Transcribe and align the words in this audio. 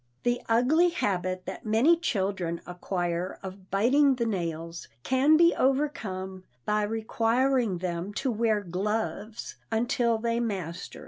The 0.23 0.41
ugly 0.49 0.89
habit 0.89 1.45
that 1.45 1.63
many 1.63 1.95
children 1.95 2.59
acquire 2.65 3.37
of 3.43 3.69
biting 3.69 4.15
the 4.15 4.25
nails 4.25 4.87
can 5.03 5.37
be 5.37 5.53
overcome 5.53 6.43
by 6.65 6.81
requiring 6.81 7.77
them 7.77 8.11
to 8.15 8.31
wear 8.31 8.61
gloves 8.61 9.57
until 9.71 10.17
they 10.17 10.39
master 10.39 10.97
it. 10.97 10.99